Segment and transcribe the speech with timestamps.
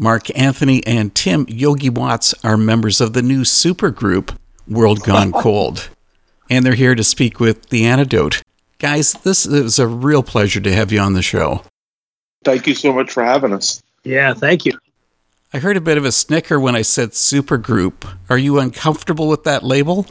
[0.00, 4.36] Mark Anthony and Tim Yogi Watts are members of the new supergroup
[4.68, 5.90] World Gone Cold,
[6.48, 8.42] and they're here to speak with The Antidote.
[8.78, 11.64] Guys, this is a real pleasure to have you on the show.
[12.44, 13.82] Thank you so much for having us.
[14.04, 14.78] Yeah, thank you.
[15.52, 18.08] I heard a bit of a snicker when I said supergroup.
[18.30, 20.06] Are you uncomfortable with that label?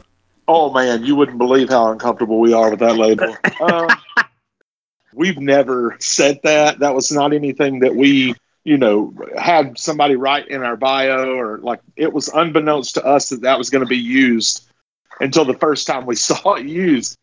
[0.50, 3.38] Oh man, you wouldn't believe how uncomfortable we are with that label.
[3.62, 3.88] um,
[5.14, 6.80] we've never said that.
[6.80, 8.36] That was not anything that we,
[8.68, 13.30] you know, had somebody write in our bio or like it was unbeknownst to us
[13.30, 14.68] that that was going to be used
[15.22, 17.18] until the first time we saw it used.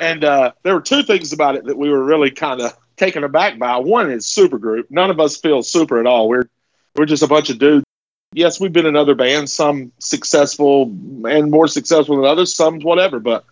[0.00, 3.24] And uh, there were two things about it that we were really kind of taken
[3.24, 3.78] aback by.
[3.78, 4.84] One is supergroup.
[4.88, 6.28] None of us feel super at all.
[6.28, 6.48] We're
[6.94, 7.84] we're just a bunch of dudes.
[8.32, 10.84] Yes, we've been in other bands, some successful
[11.28, 13.18] and more successful than others, some whatever.
[13.18, 13.44] But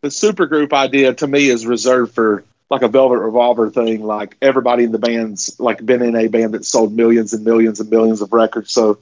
[0.00, 4.04] the supergroup idea to me is reserved for like a Velvet Revolver thing.
[4.04, 7.80] Like everybody in the band's like been in a band that sold millions and millions
[7.80, 8.72] and millions of records.
[8.72, 8.98] So,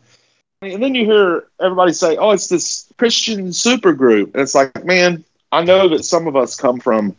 [0.63, 5.25] and then you hear everybody say, "Oh, it's this Christian supergroup," and it's like, man,
[5.53, 7.15] I know that some of us come from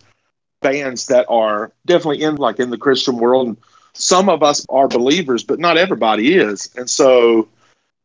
[0.61, 3.47] bands that are definitely in like in the Christian world.
[3.47, 3.57] And
[3.93, 6.73] some of us are believers, but not everybody is.
[6.75, 7.47] And so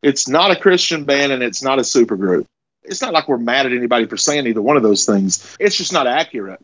[0.02, 2.46] it's not a Christian band and it's not a supergroup.
[2.82, 5.56] It's not like we're mad at anybody for saying either one of those things.
[5.58, 6.60] It's just not accurate.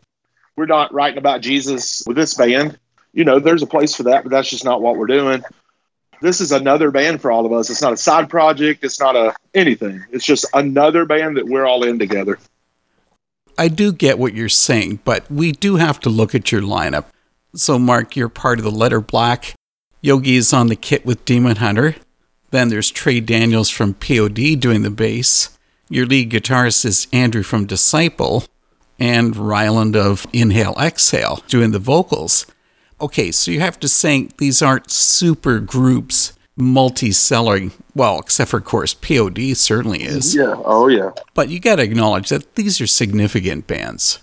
[0.57, 2.79] We're not writing about Jesus with this band.
[3.13, 5.43] You know, there's a place for that, but that's just not what we're doing.
[6.19, 7.69] This is another band for all of us.
[7.69, 8.83] It's not a side project.
[8.83, 10.03] It's not a anything.
[10.11, 12.39] It's just another band that we're all in together.
[13.55, 17.05] I do get what you're saying, but we do have to look at your lineup.
[17.55, 19.53] So, Mark, you're part of the letter black.
[20.01, 21.95] Yogi is on the kit with Demon Hunter.
[22.49, 25.57] Then there's Traa Daniels from POD doing the bass.
[25.89, 28.43] Your lead guitarist is Andrew from Disciple,
[28.99, 32.45] and Ryland of Inhale Exhale doing the vocals.
[32.99, 37.71] Okay, so you have to say these aren't super groups multi-selling.
[37.95, 40.35] Well, except for of course POD certainly is.
[40.35, 40.55] Yeah.
[40.65, 41.11] Oh yeah.
[41.33, 44.19] But you got to acknowledge that these are significant bands.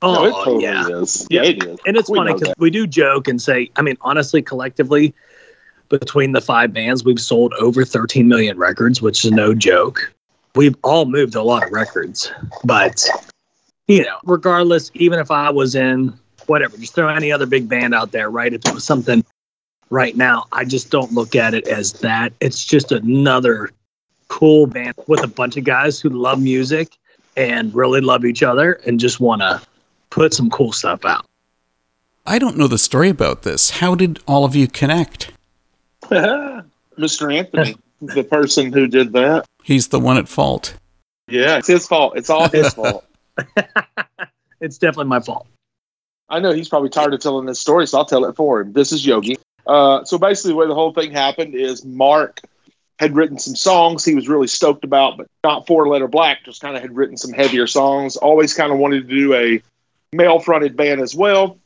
[0.00, 1.26] Oh no, it totally yeah, is.
[1.28, 1.78] Yeah, it is.
[1.86, 5.12] and it's We funny because we do joke and say, I mean, honestly, collectively,
[5.88, 10.12] between the five bands, we've sold over 13 million records, which is no joke.
[10.54, 12.30] We've all moved a lot of records,
[12.64, 13.04] but
[13.88, 16.16] you know, regardless, even if I was in
[16.46, 18.52] whatever, just throw any other big band out there, right?
[18.52, 19.24] If it was something
[19.90, 22.32] right now, I just don't look at it as that.
[22.40, 23.70] It's just another
[24.28, 26.96] cool band with a bunch of guys who love music
[27.36, 29.60] and really love each other and just want to
[30.10, 31.24] put some cool stuff out.
[32.26, 33.70] I don't know the story about this.
[33.70, 35.32] How did all of you connect?
[36.02, 37.34] Mr.
[37.34, 39.46] Anthony, the person who did that.
[39.62, 40.74] He's the one at fault.
[41.28, 42.14] Yeah, it's his fault.
[42.16, 43.04] It's all his fault.
[44.60, 45.46] It's definitely my fault.
[46.28, 48.72] I know he's probably tired of telling this story, so I'll tell it for him.
[48.72, 49.38] This is Yogi.
[49.66, 52.40] Uh, so basically, the way the whole thing happened is Mark
[52.98, 56.44] had written some songs he was really stoked about, but not for Letter Black.
[56.44, 58.16] Just kind of had written some heavier songs.
[58.16, 59.62] Always kind of wanted to do a
[60.12, 61.56] male fronted band as well.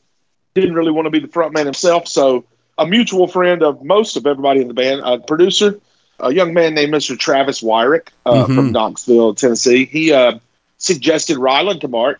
[0.53, 2.07] Didn't really want to be the front man himself.
[2.07, 2.45] So
[2.77, 5.79] a mutual friend of most of everybody in the band, a producer,
[6.19, 7.17] a young man named Mr.
[7.17, 8.55] Travis Wyrick uh, Mhm.
[8.55, 9.85] from Knoxville, Tennessee.
[9.85, 10.37] He uh,
[10.83, 12.19] suggested Ryland to Mark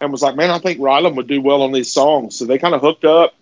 [0.00, 2.58] and was like, "Man, I think Ryland would do well on these songs." So they
[2.58, 3.34] kind of hooked up.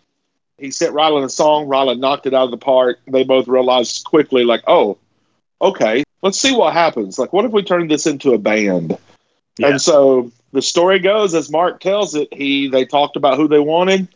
[0.58, 1.68] He sent Ryland a song.
[1.68, 3.00] Ryland knocked it out of the park.
[3.06, 4.98] They both realized quickly, like, "Oh,
[5.60, 7.18] okay, let's see what happens.
[7.18, 8.96] Like, what if we turn this into a band?"
[9.58, 9.68] Yeah.
[9.68, 13.58] And so the story goes, as Mark tells it, he they talked about who they
[13.58, 14.08] wanted.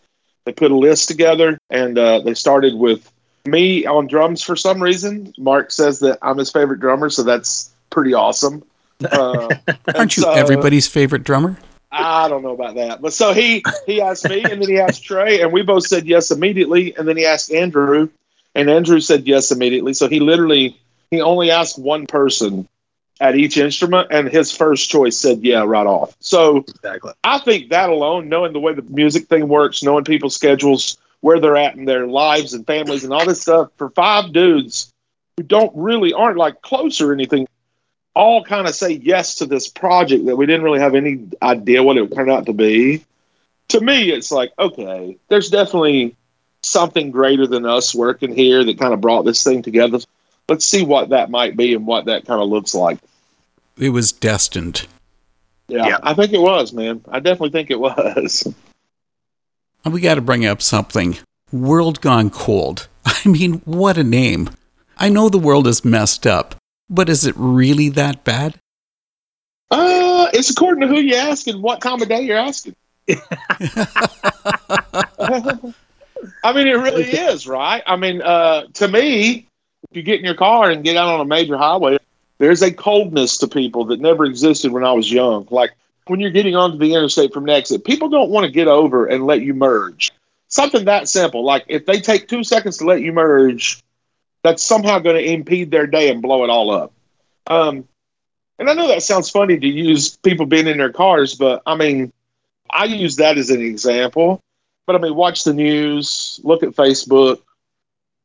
[0.44, 3.10] They put a list together, and uh, they started with
[3.44, 5.32] me on drums for some reason.
[5.38, 8.64] Mark says that I'm his favorite drummer, so that's pretty awesome.
[9.04, 9.48] Uh,
[9.94, 11.58] Aren't you so- everybody's favorite drummer?
[11.94, 13.02] I don't know about that.
[13.02, 16.06] But so he he asked me and then he asked Traa and we both said
[16.06, 18.08] yes immediately and then he asked Andrew
[18.54, 19.92] and Andrew said yes immediately.
[19.92, 20.80] So he literally
[21.10, 22.66] he only asked one person
[23.20, 26.16] at each instrument and his first choice said yeah right off.
[26.20, 27.12] So Exactly.
[27.24, 31.40] I think that alone, knowing the way the music thing works, knowing people's schedules, where
[31.40, 34.90] they're at in their lives and families and all this stuff, for five dudes
[35.36, 37.46] who don't really aren't like close or anything,
[38.14, 41.82] all kind of say yes to this project that we didn't really have any idea
[41.82, 43.04] what it would turn out to be.
[43.68, 46.14] To me, it's like, okay, there's definitely
[46.62, 49.98] something greater than us working here that kind of brought this thing together.
[50.48, 52.98] Let's see what that might be and what that kind of looks like.
[53.78, 54.86] It was destined.
[55.68, 55.98] Yeah, Yeah.
[56.02, 57.02] I think it was, man.
[57.08, 58.52] I definitely think it was.
[59.84, 61.18] And we got to bring up something.
[61.50, 62.88] World Gone Cold.
[63.04, 64.50] I mean, what a name.
[64.98, 66.54] I know the world is messed up,
[66.92, 68.54] but is it really that bad?
[69.70, 72.76] Uh, it's according to who you ask and what time of day you're asking.
[76.44, 77.82] I mean, it really is, right?
[77.86, 79.46] I mean, uh, to me,
[79.90, 81.98] If you get in your car and get out on a major highway,
[82.38, 85.46] there's a coldness to people that never existed when I was young.
[85.50, 85.72] Like
[86.06, 89.06] when you're getting onto the interstate from an exit, people don't want to get over
[89.06, 90.10] and let you merge.
[90.48, 91.44] Something that simple.
[91.44, 93.82] Like if they take two seconds to let you merge,
[94.42, 96.92] that's somehow going to impede their day and blow it all up.
[97.46, 97.86] Um,
[98.58, 101.74] and I know that sounds funny to use people being in their cars, but I
[101.76, 102.12] mean,
[102.70, 104.40] I use that as an example.
[104.86, 107.40] But I mean, watch the news, look at Facebook.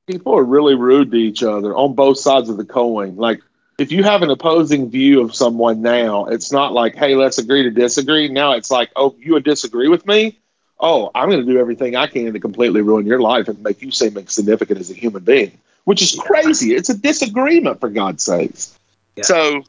[0.08, 3.16] People are really rude to each other on both sides of the coin.
[3.16, 3.42] Like,
[3.78, 7.64] if you have an opposing view of someone now, it's not like, hey, let's agree
[7.64, 8.28] to disagree.
[8.28, 10.40] Now it's like, oh, you would disagree with me?
[10.80, 13.82] Oh, I'm going to do everything I can to completely ruin your life and make
[13.82, 16.76] you seem insignificant as a human being, which is crazy.
[16.76, 18.78] It's a disagreement, for God's sakes.
[19.16, 19.24] Yeah.
[19.24, 19.64] So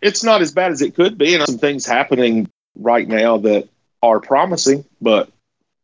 [0.00, 1.34] it's not as bad as it could be.
[1.34, 3.68] And some things happening right now that
[4.02, 5.28] are promising, but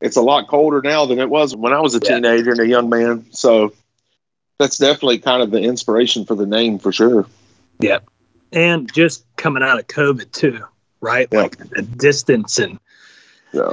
[0.01, 2.15] it's a lot colder now than it was when I was a Yeah.
[2.15, 3.27] teenager and a young man.
[3.33, 3.75] So
[4.59, 7.27] that's definitely kind of the inspiration for the name for sure.
[7.79, 7.99] Yeah.
[8.53, 10.65] And just coming out of COVID too,
[11.03, 11.29] right?
[11.31, 11.43] Yeah.
[11.43, 12.79] Like the distance and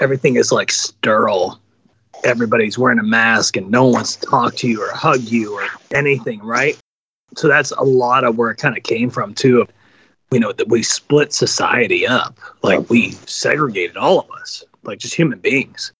[0.01, 1.57] everything is like sterile.
[2.23, 5.53] Everybody's wearing a mask and no one wants to talk to you or hug you
[5.53, 6.77] or anything, right?
[7.35, 9.67] So that's a lot of where it kind of came from too.
[10.31, 12.37] You know, that we split society up.
[12.61, 15.91] Like we segregated all of us, like just human beings.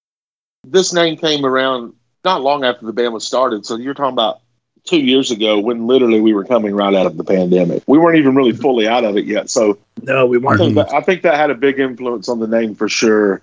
[0.65, 3.65] This name came around not long after the band was started.
[3.65, 4.41] So you're talking about
[4.83, 7.83] two years ago when literally we were coming right out of the pandemic.
[7.87, 9.49] We weren't even really fully out of it yet.
[9.49, 10.59] So No, we weren't.
[10.59, 13.41] think that I think that had a big influence on the name for sure.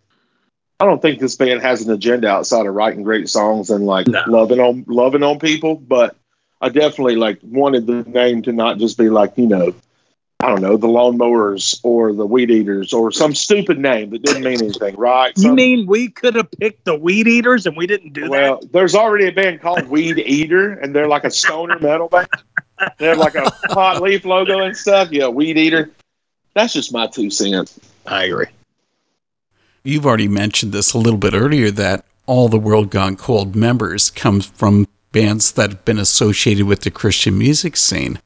[0.80, 4.06] I don't think this band has an agenda outside of writing great songs and like
[4.06, 4.22] No.
[4.28, 6.16] loving on loving on people, but
[6.60, 9.74] I definitely like wanted the name to not just be like, you know,
[10.40, 14.44] I don't know, the lawnmowers or the weed eaters or some stupid name that didn't
[14.44, 15.32] mean anything, right?
[15.36, 18.30] You Some- mean we could have picked the weed eaters and we didn't do that?
[18.30, 22.28] well, there's already a band called Weed Eater, and they're like a stoner metal band.
[22.98, 25.10] They have like a hot leaf logo and stuff.
[25.10, 25.90] Yeah, Weed Eater.
[26.54, 27.80] That's just my two cents.
[28.06, 28.46] I agree.
[29.82, 34.10] You've already mentioned this a little bit earlier that all the World Gone Cold members
[34.10, 38.20] come from bands that have been associated with the Christian music scene.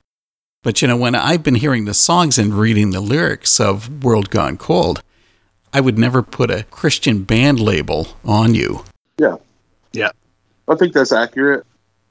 [0.63, 4.31] But you know, when I've been hearing the songs and reading the lyrics of World
[4.31, 5.03] Gone Cold,
[5.73, 8.85] I would never put a Christian band label on you.
[9.19, 9.37] Yeah.
[9.93, 10.11] Yeah.
[10.69, 11.65] I think that's accurate.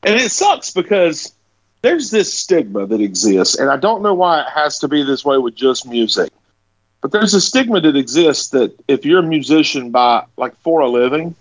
[0.03, 1.33] And it sucks because
[1.81, 5.23] there's this stigma that exists, and I don't know why it has to be this
[5.25, 6.30] way with just music.
[7.01, 10.87] But there's a stigma that exists that if you're a musician by like for a
[10.87, 11.35] living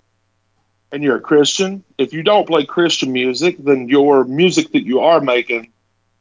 [0.91, 5.01] and you're a Christian, if you don't play Christian music, then your music that you
[5.01, 5.71] are making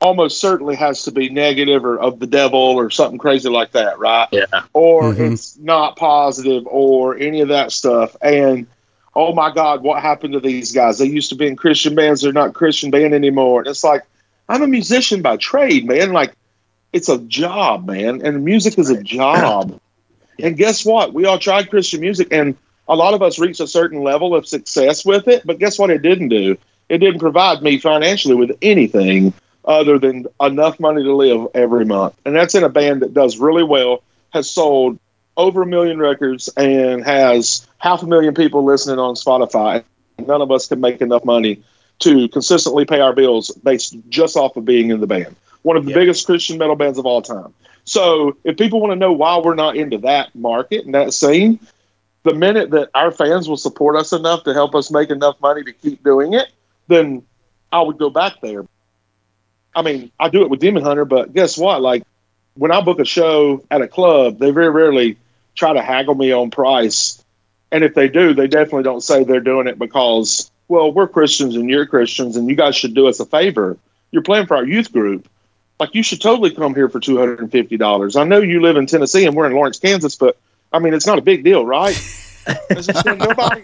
[0.03, 3.99] almost certainly has to be negative or of the devil or something crazy like that,
[3.99, 4.29] right?
[4.33, 4.45] Yeah.
[4.73, 5.33] or Mhm.
[5.33, 8.17] it's not positive or any of that stuff.
[8.23, 8.67] And
[9.15, 10.99] oh my God, what happened to these guys?
[10.99, 13.61] They used to be in Christian bands, they're not Christian band anymore.
[13.61, 14.03] And it's like,
[14.49, 16.13] I'm a musician by trade, man.
[16.13, 16.33] Like
[16.93, 18.25] it's a job, man.
[18.25, 19.81] And music is a job.
[20.39, 21.13] And guess what?
[21.13, 22.57] We all tried Christian music and
[22.89, 25.91] a lot of us reached a certain level of success with it, but guess what
[25.91, 26.57] it didn't do?
[26.89, 29.33] It didn't provide me financially with anything
[29.65, 32.17] other than enough money to live every month.
[32.25, 34.03] And that's in a band that does really well,
[34.33, 34.99] has sold
[35.37, 39.85] over a million records, and has half a million people listening on Spotify.
[40.19, 41.63] None of us can make enough money
[42.01, 45.37] to consistently pay our bills based just off of being in the band.
[45.63, 45.97] One of the Yeah.
[45.97, 47.55] biggest Christian metal bands of all time.
[47.85, 51.59] So if people want to know why we're not into that market and that scene,
[52.23, 55.63] the minute that our fans will support us enough to help us make enough money
[55.65, 56.49] to keep doing it,
[56.89, 57.23] then
[57.73, 58.65] I would go back there.
[59.75, 61.81] I mean, I do it with Demon Hunter, but guess what?
[61.81, 62.03] Like
[62.55, 65.17] when I book a show at a club, they very rarely
[65.55, 67.23] try to haggle me on price.
[67.73, 71.55] And if they do, they definitely don't say they're doing it because, well, we're Christians
[71.55, 73.79] and you're Christians and you guys should do us a favor.
[74.11, 75.29] You're playing for our youth group.
[75.81, 78.15] Like you should totally come here for two hundred and fifty dollars.
[78.17, 80.37] I know you live in Tennessee and we're in Lawrence, Kansas, but
[80.73, 81.97] I mean it's not a big deal, right?
[82.71, 83.63] It's just that nobody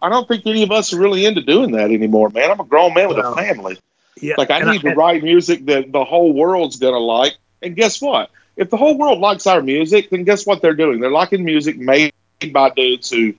[0.00, 2.50] I don't think any of us are really into doing that anymore, man.
[2.50, 3.78] I'm a grown man with a family.
[4.20, 4.34] Yeah.
[4.38, 7.34] Like I need to write music that the whole world's gonna like.
[7.62, 8.30] And guess what?
[8.56, 11.00] If the whole world likes our music, then guess what they're doing?
[11.00, 12.12] They're liking music made
[12.52, 13.34] by dudes who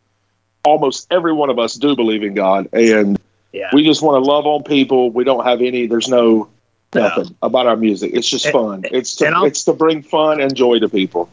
[0.66, 2.70] almost every one of us do believe in God.
[2.74, 3.18] And
[3.54, 3.70] Yeah.
[3.74, 5.10] we just want to love on people.
[5.10, 6.50] We don't have any there's No.
[6.98, 8.12] Nothing about our music.
[8.13, 8.86] It's just And- fun.
[8.92, 11.30] It's to it's to bring fun and joy to people.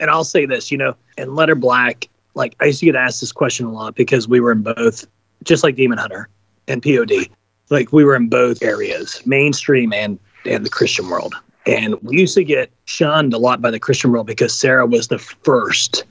[0.00, 3.20] and I'll say this, you know, in Letter Black, like I used to get asked
[3.20, 5.06] this question a lot because we were in both,
[5.44, 6.28] just like Demon Hunter
[6.68, 7.28] and POD,
[7.70, 11.34] like we were in both areas, mainstream and and the Christian world.
[11.66, 15.08] And we used to get shunned a lot by the Christian world because Sarah was
[15.08, 16.04] the first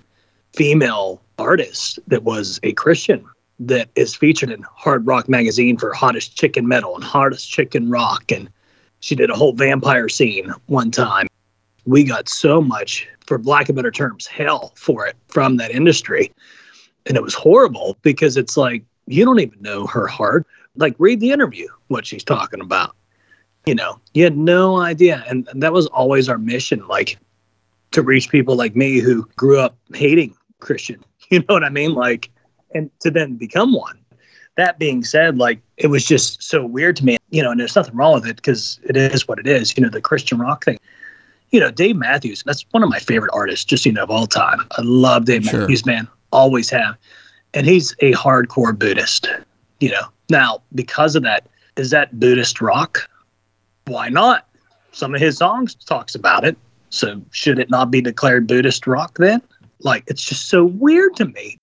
[0.54, 3.24] female artist that was a Christian
[3.60, 8.32] that is featured in Hard Rock magazine for hottest chicken metal and hottest chicken rock
[8.32, 8.50] and
[9.00, 11.28] She did a whole vampire scene one time.
[11.86, 16.32] We got so much, for lack of better terms, hell for it from that industry.
[17.06, 20.46] And it was horrible because it's like, you don't even know her heart.
[20.76, 22.96] Like, read the interview, what she's talking about.
[23.66, 25.24] You know, you had no idea.
[25.28, 27.18] And, and that was always our mission, like
[27.92, 31.04] to reach people like me who grew up hating Christian.
[31.30, 31.94] You know what I mean?
[31.94, 32.32] Like,
[32.74, 34.00] and to then become one.
[34.58, 37.76] That being said, like, it was just so weird to me, you know, and there's
[37.76, 40.66] nothing wrong with it because it is what it is, you know, the Christian rock
[40.66, 40.80] thing.
[41.52, 44.28] You know, Dave Matthews, that's one of my favorite artists, just, you know, of all
[44.28, 44.68] time.
[44.72, 45.62] I love Dave sure.
[45.62, 46.08] Matthews, man.
[46.32, 46.98] Always have.
[47.54, 49.30] And he's a hardcore Buddhist,
[49.80, 50.08] you know.
[50.30, 51.48] Now, because of that,
[51.78, 53.08] is that Buddhist rock?
[53.86, 54.48] Why not?
[54.92, 56.58] Some of his songs talks about it.
[56.90, 59.42] So should it not be declared Buddhist rock then?
[59.80, 61.58] Like, it's just so weird to me.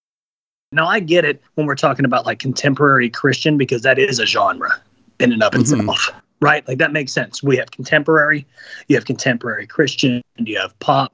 [0.72, 4.26] Now, I get it when we're talking about like contemporary Christian because that is a
[4.26, 4.80] genre
[5.20, 5.60] in and of mm-hmm.
[5.60, 6.66] itself, right?
[6.66, 7.42] Like, that makes sense.
[7.42, 8.46] We have contemporary,
[8.88, 11.12] you have contemporary Christian, you have pop,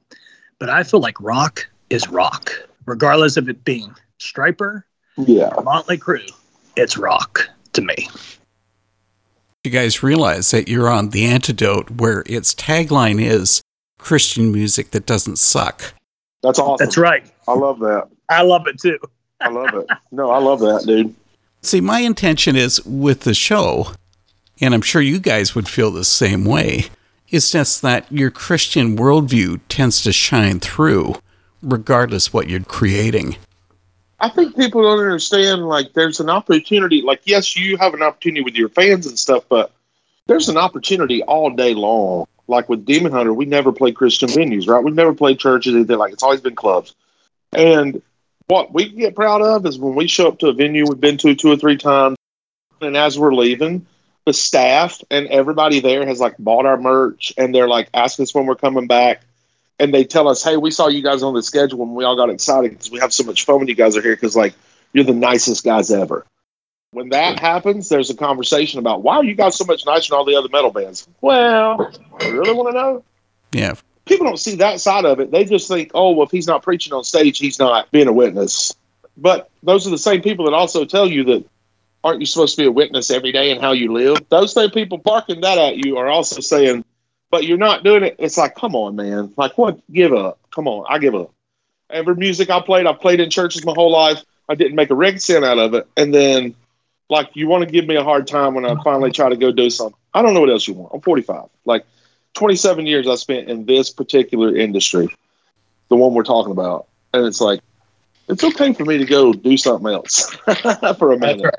[0.58, 2.52] but I feel like rock is rock,
[2.86, 4.84] regardless of it being Stryper,
[5.16, 6.30] yeah, Motley Crue.
[6.76, 8.08] It's rock to me.
[9.64, 13.60] You guys realize that you're on the antidote where its tagline is
[13.98, 15.92] Christian music that doesn't suck.
[16.42, 16.76] That's awesome.
[16.78, 17.30] That's right.
[17.46, 18.08] I love that.
[18.30, 18.98] I love it too.
[19.40, 19.86] I love it.
[20.10, 21.14] No, I love that, dude.
[21.62, 23.92] See, my intention is with the show,
[24.60, 26.86] and I'm sure you guys would feel the same way,
[27.30, 31.16] is just that your Christian worldview tends to shine through,
[31.62, 33.36] regardless what you're creating.
[34.18, 37.02] I think people don't understand, like, there's an opportunity.
[37.02, 39.72] Like, yes, you have an opportunity with your fans and stuff, but
[40.26, 44.68] there's an opportunity all day long like with Demon Hunter, we never played Christian venues,
[44.68, 44.82] right?
[44.82, 46.94] We've never played churches, anything like it's always been clubs.
[47.52, 48.02] And
[48.50, 51.18] what we get proud of is when we show up to a venue we've been
[51.18, 52.16] to two or three times,
[52.80, 53.86] and as we're leaving,
[54.26, 58.34] the staff and everybody there has like bought our merch and they're like asking us
[58.34, 59.22] when we're coming back.
[59.78, 62.16] And they tell us, hey, we saw you guys on the schedule and we all
[62.16, 64.54] got excited because we have so much fun when you guys are here because like
[64.92, 66.26] you're the nicest guys ever.
[66.90, 70.18] When that happens, there's a conversation about why are you guys so much nicer than
[70.18, 71.06] all the other metal bands?
[71.20, 73.04] Well, I really want to know.
[73.52, 73.74] Yeah.
[74.10, 75.30] People don't see that side of it.
[75.30, 78.12] They just think, oh, well, if he's not preaching on stage, he's not being a
[78.12, 78.74] witness.
[79.16, 81.44] But those are the same people that also tell you that
[82.02, 84.28] aren't you supposed to be a witness every day in how you live?
[84.28, 86.84] Those same people barking that at you are also saying,
[87.30, 88.16] but you're not doing it.
[88.18, 89.32] It's like, come on, man.
[89.36, 89.78] Like, what?
[89.92, 90.40] Give up.
[90.52, 90.86] Come on.
[90.88, 91.30] I give up.
[91.88, 94.24] Every music I played, I played in churches my whole life.
[94.48, 95.86] I didn't make a red cent out of it.
[95.96, 96.56] And then
[97.08, 99.52] like you want to give me a hard time when I finally try to go
[99.52, 99.98] do something.
[100.14, 100.94] I don't know what else you want.
[100.94, 101.48] I'm 45.
[101.64, 101.84] Like
[102.34, 105.08] 27 years I spent in this particular industry,
[105.88, 107.60] the one we're talking about, and it's like
[108.28, 110.30] it's okay for me to go do something else
[110.98, 111.54] for a minute.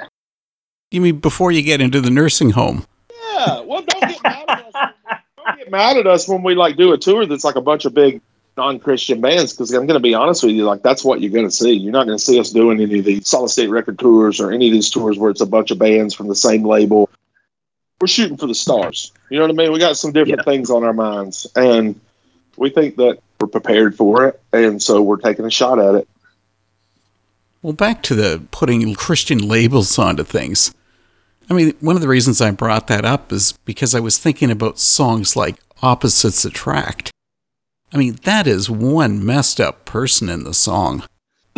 [0.89, 2.85] You mean before you get into the nursing home?
[3.09, 3.61] Yeah.
[3.61, 4.91] Well, don't get mad at us.
[5.37, 7.85] Don't get mad at us when we like do a tour that's like a bunch
[7.85, 8.21] of big
[8.57, 11.47] non-Christian bands because I'm going to be honest with you, like that's what you're going
[11.47, 11.71] to see.
[11.71, 14.51] You're not going to see us doing any of these solid state record tours or
[14.51, 17.09] any of these tours where it's a bunch of bands from the same label.
[18.01, 19.11] We're shooting for the stars.
[19.29, 19.71] You know what I mean?
[19.71, 20.51] We got some different yeah.
[20.51, 21.99] things on our minds, and
[22.57, 26.07] we think that we're prepared for it, and so we're taking a shot at it.
[27.61, 30.73] Well, back to the putting Christian labels onto things.
[31.49, 34.49] I mean, one of the reasons I brought that up is because I was thinking
[34.49, 37.11] about songs like Opposites Attract
[37.93, 41.03] I mean, that is one messed up person in the song.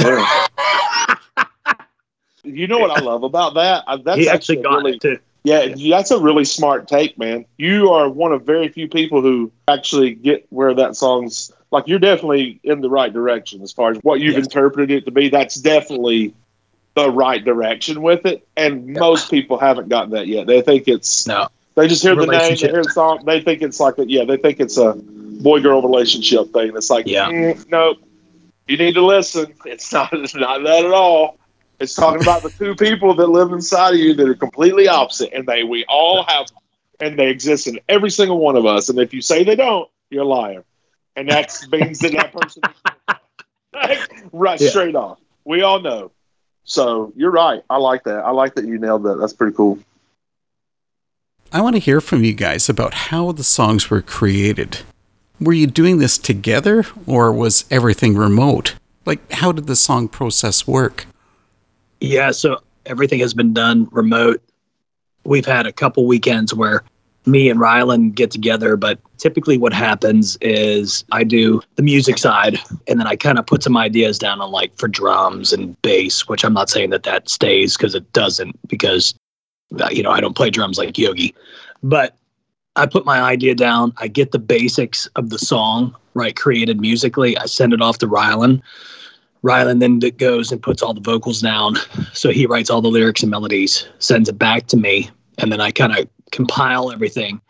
[2.43, 3.83] you know what I love about that?
[4.03, 5.19] That's he actually, actually got really, it too.
[5.43, 7.45] Yeah, that's a really smart take, man.
[7.57, 11.87] You are one of very few people who actually get where that song's like.
[11.87, 14.45] You're definitely in the right direction as far as what you've yes.
[14.45, 15.29] interpreted it to be.
[15.29, 16.33] That's definitely
[16.95, 18.99] the right direction with it, and yeah.
[18.99, 20.47] most people haven't gotten that yet.
[20.47, 21.49] They think it's no.
[21.75, 24.25] They just hear the name, they hear the song, they think it's like a, yeah,
[24.25, 26.71] they think it's a boy girl relationship thing.
[26.75, 27.95] It's like, yeah, mm, no,
[28.67, 29.53] you need to listen.
[29.65, 31.39] It's not, it's not that at all.
[31.79, 35.33] It's talking about the two people that live inside of you that are completely opposite,
[35.33, 36.47] and they we all have,
[36.99, 38.89] and they exist in every single one of us.
[38.89, 40.63] And if you say they don't, you're a liar,
[41.15, 42.61] and that means that that person,
[44.31, 44.69] right, yeah.
[44.69, 45.19] straight off.
[45.45, 46.11] We all know.
[46.63, 47.61] So you're right.
[47.69, 48.23] I like that.
[48.23, 49.19] I like that you nailed that.
[49.19, 49.79] That's pretty cool.
[51.51, 54.79] I want to hear from you guys about how the songs were created.
[55.39, 58.75] Were you doing this together or was everything remote?
[59.05, 61.05] Like, how did the song process work?
[62.03, 64.43] Yeah, so everything has been done remote.
[65.23, 66.83] We've had a couple weekends where
[67.25, 72.59] me and Rylan get together, but typically what happens is I do the music side
[72.89, 76.27] and then I kind of put some ideas down on like for drums and bass,
[76.27, 79.15] which I'm not saying that that stays because it doesn't because,
[79.79, 81.33] uh, you know, I don't play drums like Yogi.
[81.83, 82.17] But
[82.75, 83.93] I put my idea down.
[83.95, 87.37] I get the basics of the song right created musically.
[87.37, 88.61] I send it off to Rylan.
[89.43, 91.75] Rylan then goes and puts all the vocals down.
[92.13, 95.59] So he writes all the lyrics and melodies, sends it back to me, and then
[95.59, 97.41] I kind of compile everything.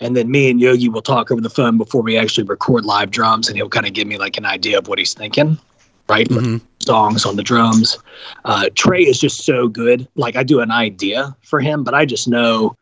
[0.00, 3.10] And then me and Yogi will talk over the phone before we actually record live
[3.10, 5.58] drums, and he'll kind of give me like an idea of what he's thinking,
[6.08, 6.28] right?
[6.28, 6.60] Mhm.
[6.80, 7.98] Songs on the drums.
[8.44, 10.06] Uh, Traa is just so good.
[10.14, 12.76] Like I do an idea for him, but I just know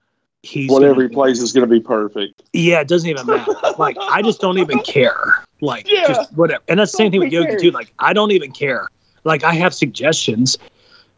[0.45, 2.43] he's Whatever gonna- he plays is going to be perfect.
[2.53, 3.53] yeah, it doesn't even matter.
[3.79, 5.45] like I just don't even care.
[5.61, 6.09] Like Yeah.
[6.09, 6.63] just whatever.
[6.69, 7.59] And that's the same thing with Yogi care.
[7.59, 7.71] too.
[7.71, 8.89] Like I don't even care.
[9.25, 10.59] Like I have suggestions.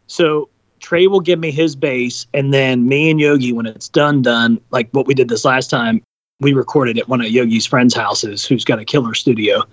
[0.07, 4.21] So Traa will give me his bass, and then me and Yogi, when it's done,
[4.21, 6.01] done, like what we did this last time,
[6.39, 9.63] we recorded at one of Yogi's friends' houses who's got a killer studio.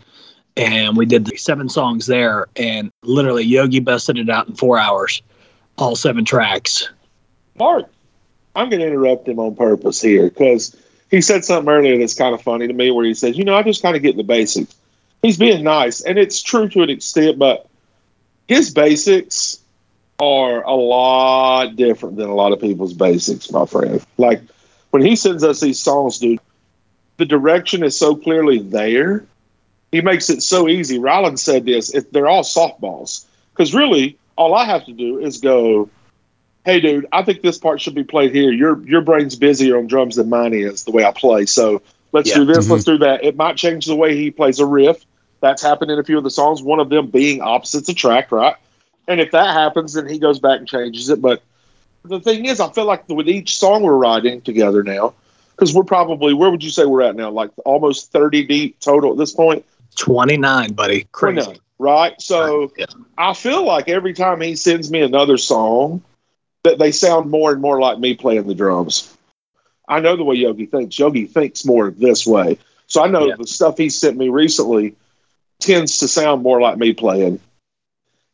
[0.57, 4.79] And we did the seven songs there, and literally Yogi busted it out in four
[4.79, 5.21] hours,
[5.79, 6.89] all seven tracks.
[7.59, 7.85] Mark,
[8.55, 10.77] I'm going to interrupt him on purpose here because
[11.11, 13.57] he said something earlier that's kind of funny to me where he says, you know,
[13.57, 14.75] I just kind of get the basics.
[15.23, 17.67] He's being nice, and it's true to an extent, but
[18.47, 19.59] his basics
[20.19, 24.05] are a lot different than a lot of people's basics, my friend.
[24.19, 24.43] Like
[24.91, 26.41] when he sends us these songs, dude,
[27.17, 29.25] the direction is so clearly there.
[29.93, 30.99] He makes it so easy.
[30.99, 35.89] Rollins said this: they're all softballs, because really, all I have to do is go,
[36.65, 38.51] hey dude, I think this part should be played here.
[38.53, 41.47] Your your brain's busier on drums than mine is the way I play.
[41.47, 42.37] So let's Yeah.
[42.37, 42.71] do this, Mhm.
[42.71, 43.25] let's do that.
[43.25, 45.05] It might change the way he plays a riff.
[45.41, 48.57] That's happened in a few of the songs, one of them being opposites attract, right?
[49.07, 51.21] And if that happens, then he goes back and changes it.
[51.21, 51.43] But
[52.05, 55.13] the thing is, I feel like with each song we're writing together now,
[55.55, 57.31] because we're probably where would you say we're at now?
[57.31, 59.65] Like almost thirty deep total at this point.
[59.97, 61.07] 29, buddy.
[61.13, 61.35] Crazy.
[61.37, 62.21] 29, right?
[62.21, 62.87] So Yeah.
[63.19, 66.03] I feel like every time he sends me another song,
[66.65, 69.17] that they sound more and more like me playing the drums.
[69.87, 70.99] I know the way Yogi thinks.
[70.99, 72.59] Yogi thinks more this way.
[72.87, 73.37] So I know Yeah.
[73.39, 74.97] the stuff he sent me recently
[75.61, 77.41] tends to sound more like me playing.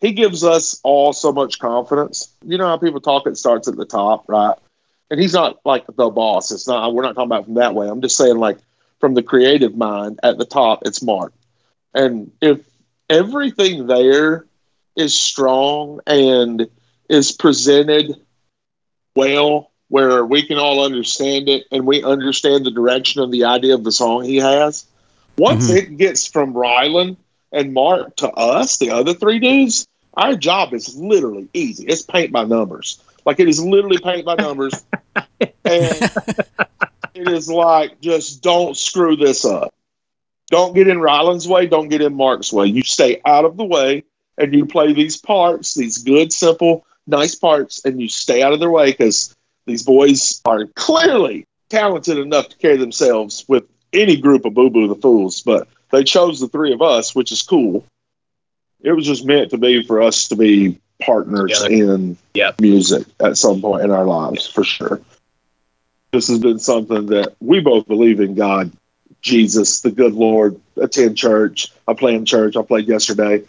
[0.00, 2.32] He gives us all so much confidence.
[2.44, 4.56] You know how people talk, it starts at the top, right?
[5.10, 6.52] And he's not like the boss.
[6.52, 7.88] It's not, we're not talking about from that way.
[7.88, 8.58] I'm just saying, like,
[9.00, 11.32] from the creative mind at the top, it's Mark.
[11.94, 12.60] And if
[13.08, 14.46] everything there
[14.96, 16.68] is strong and
[17.10, 18.14] is presented
[19.16, 23.74] well, where we can all understand it and we understand the direction of the idea
[23.74, 24.86] of the song he has,
[25.36, 25.76] once Mhm.
[25.76, 27.16] it gets from Rylan
[27.52, 31.84] and Mark to us, the other three dudes, our job is literally easy.
[31.86, 33.00] It's paint by numbers.
[33.26, 34.74] Like it is literally paint by numbers.
[35.40, 36.10] and
[37.14, 39.74] it is like just don't screw this up.
[40.50, 41.66] Don't get in Ryland's way.
[41.66, 42.66] Don't get in Mark's way.
[42.66, 44.04] You stay out of the way
[44.38, 48.60] and you play these parts, these good, simple, nice parts, and you stay out of
[48.60, 49.34] their way because
[49.66, 54.88] these boys are clearly talented enough to carry themselves with any group of Boo Boo
[54.88, 55.40] the Fools.
[55.42, 57.84] But they chose the three of us, which is cool.
[58.82, 61.74] It was just meant to be for us to be partners Together.
[61.92, 62.60] in Yep.
[62.60, 65.00] music at some point in our lives, for sure.
[66.12, 68.72] This has been something that we both believe in God,
[69.20, 71.68] Jesus, the good Lord, attend church.
[71.86, 72.56] I play in church.
[72.56, 73.44] I played yesterday.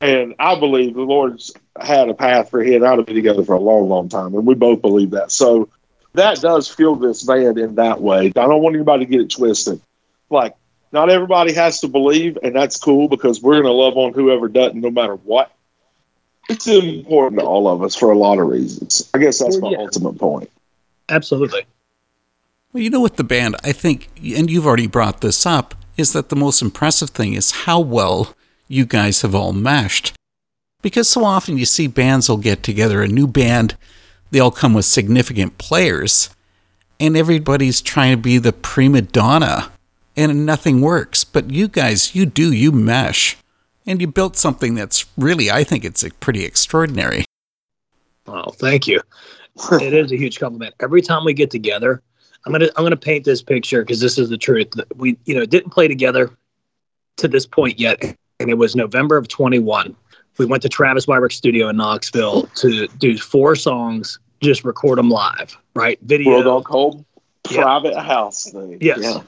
[0.00, 3.44] And I believe the Lord's had a path for he and I to be together
[3.44, 4.34] for a long, long time.
[4.34, 5.32] And we both believe that.
[5.32, 5.68] So
[6.14, 8.26] that does fuel this band in that way.
[8.26, 9.80] I don't want anybody to get it twisted.
[10.30, 10.54] Like,
[10.92, 14.48] not everybody has to believe, and that's cool because we're going to love on whoever
[14.48, 15.52] doesn't, no matter what.
[16.48, 19.10] It's important to all of us for a lot of reasons.
[19.12, 19.78] I guess that's my yeah.
[19.78, 20.50] ultimate point.
[21.10, 21.66] Absolutely.
[22.72, 26.12] Well, you know, with the band, I think, and you've already brought this up, is
[26.12, 28.34] that the most impressive thing is how well
[28.68, 30.14] you guys have all meshed.
[30.82, 33.76] Because so often you see bands will get together, a new band,
[34.30, 36.30] they all come with significant players,
[37.00, 39.72] and everybody's trying to be the prima donna,
[40.16, 41.24] and nothing works.
[41.24, 43.36] But you guys, you do, you mesh.
[43.86, 47.24] And you built something that's really, I think it's pretty extraordinary.
[48.26, 49.00] Oh, thank you.
[49.72, 50.74] it is a huge compliment.
[50.80, 52.02] Every time we get together,
[52.44, 54.68] I'm gonna I'm gonna paint this picture because this is the truth.
[54.96, 56.30] We you know didn't play together
[57.16, 59.94] to this point yet, and it was November of 21.
[60.38, 65.10] We went to Travis Wyrick's studio in Knoxville to do four songs, just record them
[65.10, 65.98] live, right?
[66.02, 67.04] Video World Gone Cold
[67.50, 67.62] Yeah.
[67.62, 68.78] private house thing.
[68.80, 68.98] Yes.
[69.00, 69.20] Yeah.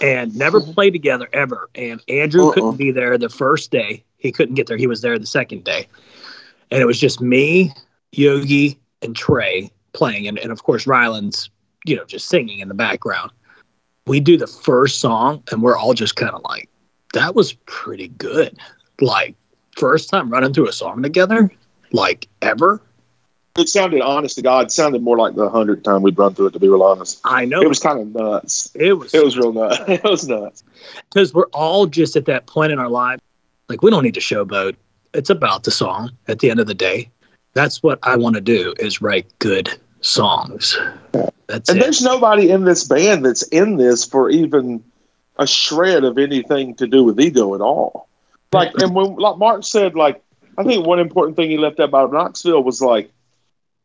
[0.00, 1.68] and never played together ever.
[1.74, 2.52] And Andrew Uh-uh.
[2.52, 4.04] couldn't be there the first day.
[4.18, 4.76] He couldn't get there.
[4.76, 5.88] He was there the second day.
[6.70, 7.72] And it was just me,
[8.12, 10.28] Yogi, and Traa playing.
[10.28, 11.50] And, and of course, Ryland's,
[11.84, 13.32] you know, just singing in the background.
[14.06, 16.68] We do the first song and we're all just kind of like,
[17.12, 18.58] that was pretty good.
[19.00, 19.34] Like,
[19.76, 21.50] first time running through a song together,
[21.92, 22.80] like ever.
[23.58, 26.46] It sounded, honest to God, it sounded more like the hundredth time we'd run through
[26.46, 26.52] it.
[26.52, 28.70] To be real honest, I know it was kind of nuts.
[28.74, 29.78] it was It was real nuts.
[29.88, 30.64] It was nuts.
[31.10, 33.20] because we're all just at that point in our life.
[33.68, 34.76] Like we don't need to showboat.
[35.12, 36.10] It's about the song.
[36.28, 37.10] At the end of the day,
[37.52, 39.68] that's what I want to do is write good
[40.00, 40.78] songs.
[41.46, 41.82] That's And it.
[41.82, 44.82] there's nobody in this band that's in this for even
[45.36, 48.08] a shred of anything to do with ego at all.
[48.52, 50.22] Like, and when like Mark said, like
[50.58, 53.10] I think one important thing he left out about Knoxville was like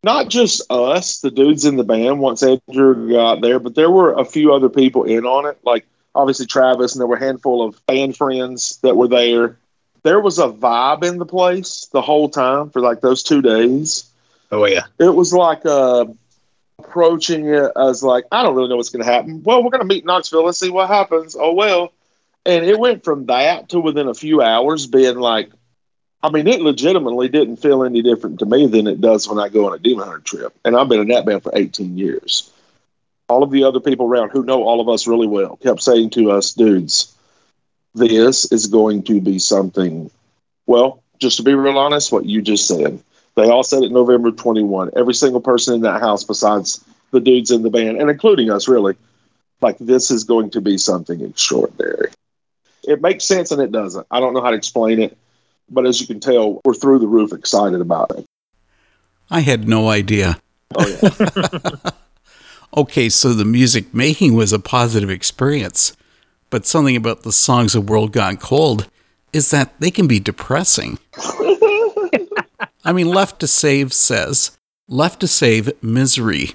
[0.03, 4.13] not just us, the dudes in the band, once Andrew got there, but there were
[4.13, 5.57] a few other people in on it.
[5.63, 9.57] Like obviously Travis, and there were a handful of band friends that were there.
[10.03, 14.11] There was a vibe in the place the whole time for like those two days
[14.51, 16.05] oh yeah, it was like uh,
[16.79, 19.43] approaching it as like I don't really know what's going to happen.
[19.43, 20.45] Well, we're going to meet Knoxville.
[20.45, 21.35] Let's see what happens.
[21.39, 21.91] Oh well,
[22.45, 25.51] and it went from that to within a few hours being like,
[26.23, 29.49] I mean, it legitimately didn't feel any different to me than it does when I
[29.49, 30.53] go on a demon hunter trip.
[30.63, 32.51] And I've been in that band for 18 years.
[33.29, 36.11] All of the other people around who know all of us really well kept saying
[36.11, 37.15] to us, dudes,
[37.93, 40.09] this is going to be something.
[40.65, 43.01] Well, just to be real honest, what you just said.
[43.37, 44.91] They all said it November 21.
[44.95, 48.67] Every single person in that house, besides the dudes in the band, and including us,
[48.67, 48.95] really,
[49.61, 52.09] like this is going to be something extraordinary.
[52.83, 54.07] It makes sense and it doesn't.
[54.09, 55.15] I don't know how to explain it,
[55.69, 58.25] but as you can tell, we're through the roof excited about it.
[59.29, 60.39] I had no idea.
[60.75, 61.91] Oh yeah,
[62.77, 65.95] Okay, so the music making was a positive experience,
[66.49, 68.89] but something about the songs of World Gone Cold
[69.31, 70.97] is that they can be depressing.
[72.87, 76.51] I mean, Left to Save says, Left to Save Misery.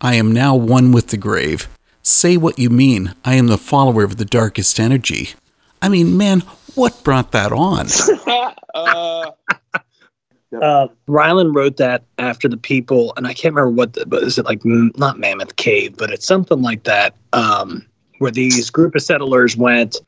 [0.00, 1.68] I am now one with the grave.
[2.00, 3.14] Say what you mean.
[3.22, 5.34] I am the follower of the darkest energy.
[5.82, 6.40] I mean, man,
[6.74, 7.88] what brought that on?
[8.74, 9.30] uh,
[10.58, 14.38] uh, Rylan wrote that after the people, and I can't remember what, the, but is
[14.38, 17.86] it like not Mammoth Cave, but it's something like that, um,
[18.20, 19.98] where these group of settlers went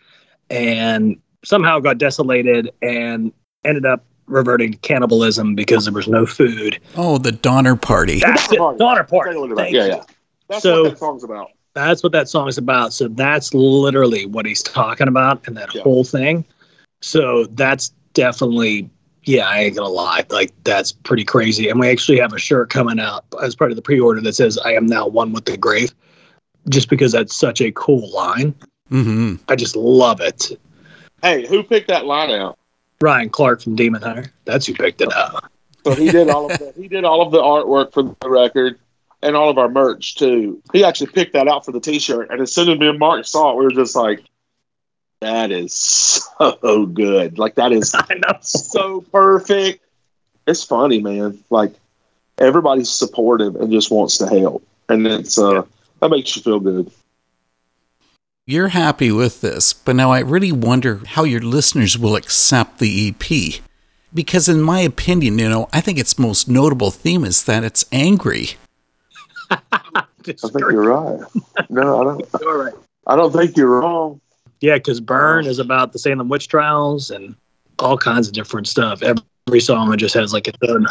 [0.49, 3.31] and somehow got desolated and
[3.63, 6.79] ended up reverting to cannibalism because there was no food.
[6.97, 8.21] Oh, the Donner Party.
[8.21, 8.79] That's it, Party.
[8.79, 9.31] Donner Party.
[9.31, 9.91] Tell you what about- Thank yeah, you.
[9.93, 10.03] yeah.
[10.49, 11.49] That's So- what that song's about.
[11.75, 12.93] That's what that song is about.
[12.95, 15.83] So that's literally what he's talking about and that Yeah.
[15.83, 16.45] whole thing.
[17.03, 18.89] So that's definitely,
[19.25, 20.25] yeah, I ain't gonna lie.
[20.31, 21.69] Like that's pretty crazy.
[21.69, 24.57] And we actually have a shirt coming out as part of the pre-order that says
[24.65, 25.95] "I am now one with the grave,"
[26.71, 28.55] just because that's such a cool line.
[28.89, 30.53] hmm I just love it.
[31.23, 32.57] Hey, who picked that line out?
[33.01, 34.33] Ryan Clark from Demon Hunter.
[34.45, 35.51] That's who picked it up.
[35.85, 38.79] So he did all of the he did all of the artwork for the record
[39.23, 40.63] and all of our merch too.
[40.73, 43.25] He actually picked that out for the T-shirt, and as soon as me and Mark
[43.25, 44.25] saw it, we were just like,
[45.21, 47.39] "That is so good!
[47.39, 47.95] Like that is
[48.41, 49.85] so perfect."
[50.47, 51.43] It's funny, man.
[51.51, 51.75] Like
[52.39, 55.63] everybody's supportive and just wants to help, and it's uh
[56.01, 56.91] that makes you feel good.
[58.49, 63.09] You're happy with this, but now I really wonder how your listeners will accept the
[63.09, 63.61] EP.
[64.15, 67.85] Because, in my opinion, you know, I think its most notable theme is that it's
[67.91, 68.51] angry.
[69.51, 71.27] I think you're right.
[71.69, 72.25] No, I don't.
[72.41, 72.75] You're right.
[73.09, 74.21] I don't think you're wrong.
[74.61, 77.35] Yeah, because Burn is about the Salem witch trials and
[77.81, 79.03] all kinds of different stuff.
[79.03, 80.87] Every song just has like its own.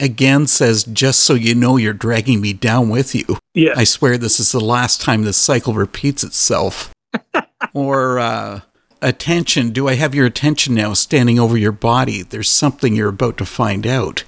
[0.00, 3.38] Again says, just so you know, you're dragging me down with you.
[3.54, 6.92] Yeah, I swear this is the last time this cycle repeats itself.
[7.74, 8.60] or, uh,
[9.02, 12.22] attention, do I have your attention now standing over your body?
[12.22, 14.24] There's something you're about to find out.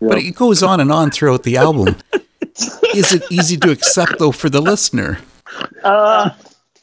[0.00, 1.96] But it goes on and on throughout the album.
[2.94, 5.18] is it easy to accept, though, for the listener?
[5.82, 6.30] Uh,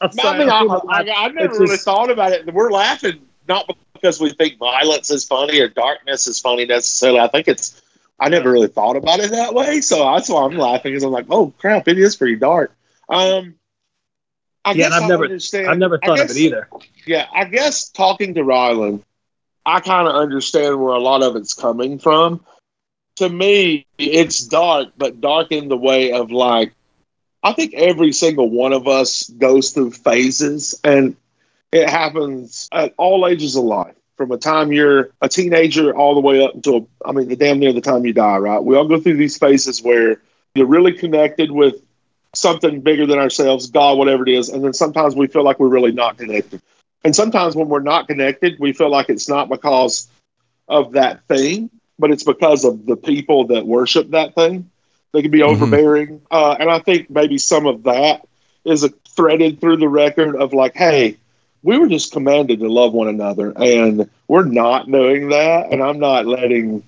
[0.00, 2.52] I mean, I, I, I never It's really just- thought about it.
[2.52, 7.20] We're laughing not because we think violence is funny or darkness is funny necessarily.
[7.20, 7.80] I think it's.
[8.18, 10.92] I never really thought about it that way, so that's why I'm laughing.
[10.92, 12.74] Because I'm like, oh crap, it is pretty dark.
[13.08, 13.56] Um,
[14.64, 15.68] I Yeah, guess I've I never- understand.
[15.68, 16.68] I've never thought of it either.
[17.06, 19.02] Yeah, I guess talking to Rylan,
[19.66, 22.44] I kind of understand where a lot of it's coming from.
[23.16, 26.72] To me, it's dark, but dark in the way of like,
[27.42, 31.16] I think every single one of us goes through phases, and
[31.72, 33.96] it happens at all ages of life.
[34.22, 37.58] From a time you're a teenager all the way up until, I mean, the damn
[37.58, 38.62] near the time you die, right?
[38.62, 40.20] We all go through these phases where
[40.54, 41.82] you're really connected with
[42.32, 44.48] something bigger than ourselves, God, whatever it is.
[44.48, 46.62] And then sometimes we feel like we're really not connected.
[47.02, 50.06] And sometimes when we're not connected, we feel like it's not because
[50.68, 54.70] of that thing, but it's because of the people that worship that thing.
[55.12, 55.48] They can be Mhm.
[55.48, 56.20] overbearing.
[56.30, 58.24] Uh, and I think maybe some of that
[58.64, 61.16] is a threaded through the record of like, hey,
[61.62, 65.70] we were just commanded to love one another, and we're not doing that.
[65.72, 66.82] And I'm not letting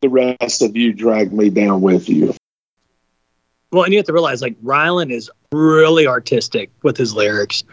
[0.00, 2.34] the rest of you drag me down with you.
[3.70, 7.64] Well, and you have to realize like Rylan is really artistic with his lyrics.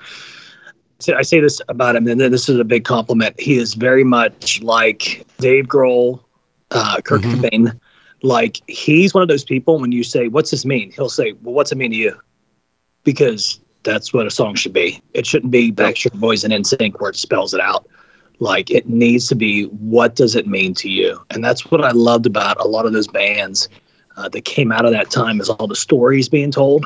[1.00, 3.40] So I say this about him, and then this is a big compliment.
[3.40, 6.20] He is very much like Dave Grohl,
[6.72, 7.36] uh, Kurt Mhm.
[7.36, 7.80] Cobain.
[8.22, 9.80] Like he's one of those people.
[9.80, 12.16] When you say, "What's this mean?" He'll say, "Well, what's it mean to you?"
[13.04, 15.02] Because that's what a song should be.
[15.14, 17.88] It shouldn't be Backstreet Boys and NSYNC where it spells it out.
[18.40, 21.22] Like it needs to be, what does it mean to you?
[21.30, 23.68] And that's what I loved about a lot of those bands
[24.18, 26.86] uh, that came out of that time is all the stories being told.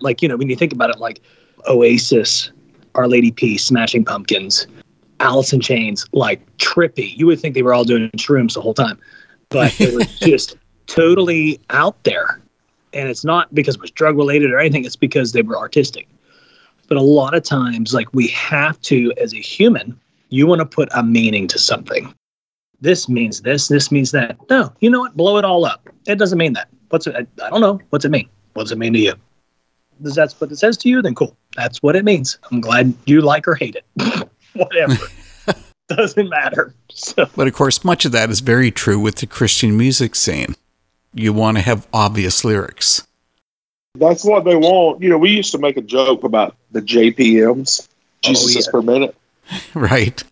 [0.00, 1.20] Like, you know, when you think about it, like
[1.68, 2.50] Oasis,
[2.94, 4.66] Our Lady Peace, Smashing Pumpkins,
[5.20, 7.16] Alice in Chains, like trippy.
[7.16, 8.98] You would think they were all doing shrooms the whole time,
[9.48, 12.40] but it was just totally out there.
[12.92, 16.08] And it's not because it was drug related or anything, it's because they were artistic.
[16.88, 20.66] But a lot of times, like we have to, as a human, you want to
[20.66, 22.12] put a meaning to something.
[22.80, 24.36] This means this, this means that.
[24.50, 25.16] No, you know what?
[25.16, 25.88] Blow it all up.
[26.06, 26.68] It doesn't mean that.
[26.90, 27.16] What's it?
[27.16, 27.80] I, I don't know.
[27.90, 28.28] What's it mean?
[28.52, 29.14] What does it mean to you?
[30.02, 31.02] Does that's what it says to you?
[31.02, 31.36] Then cool.
[31.56, 32.38] That's what it means.
[32.50, 34.28] I'm glad you like or hate it.
[34.52, 34.96] Whatever.
[35.88, 36.74] doesn't matter.
[36.90, 40.54] So But of course, much of that is very true with the Christian music scene.
[41.14, 43.05] You want to have obvious lyrics.
[43.98, 45.02] That's what they want.
[45.02, 47.88] You know, we used to make a joke about the JPMs,
[48.24, 48.70] oh, Jesus yeah.
[48.70, 49.16] per minute.
[49.74, 50.24] Right.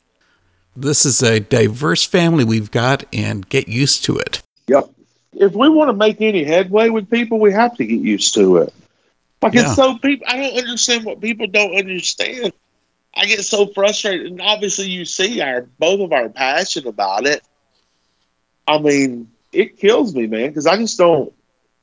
[0.74, 4.42] This is a diverse family we've got, and get used to it.
[4.66, 4.90] Yep.
[5.34, 8.56] If we want to make any headway with people, we have to get used to
[8.56, 8.74] it.
[9.40, 9.66] Like Yeah.
[9.66, 10.26] it's so people.
[10.28, 12.52] I don't understand what people don't understand.
[13.14, 17.42] I get so frustrated, and obviously you see our both of our passion about it.
[18.66, 21.32] I mean, it kills me, man, because I just don't.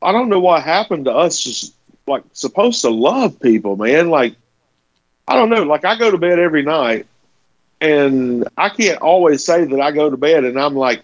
[0.02, 1.40] I don't know what happened to us.
[1.40, 1.74] Just
[2.08, 4.10] like supposed to love people, man.
[4.10, 4.36] Like
[5.28, 5.64] I don't know.
[5.64, 7.08] Like I go to bed every night,
[7.82, 11.04] and I can't always say that I go to bed and I'm like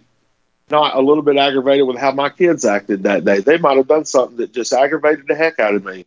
[0.70, 3.40] not a little bit aggravated with how my kids acted that day.
[3.40, 6.06] They might have done something that just aggravated the heck out of me.